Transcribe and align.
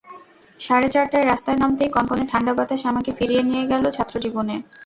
সাড়ে 0.59 0.87
চারটায় 0.89 1.25
রাস্তায় 1.25 1.59
নামতেই 1.61 1.93
কনকনে 1.95 2.23
ঠান্ডা 2.31 2.53
বাতাস 2.53 2.81
আমাকে 2.91 3.11
ফিরিয়ে 3.17 3.43
নিয়ে 3.49 3.63
গেল 3.71 3.83
ছাত্রজীবনে। 3.97 4.55